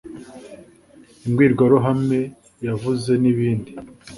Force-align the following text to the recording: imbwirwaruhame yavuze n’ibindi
imbwirwaruhame 1.25 2.19
yavuze 2.67 3.11
n’ibindi 3.21 3.71